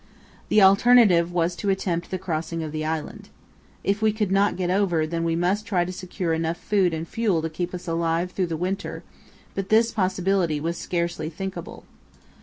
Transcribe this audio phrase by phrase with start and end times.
[0.49, 3.29] The alternative was to attempt the crossing of the island.
[3.83, 7.07] If we could not get over, then we must try to secure enough food and
[7.07, 9.03] fuel to keep us alive through the winter,
[9.53, 11.83] but this possibility was scarcely thinkable.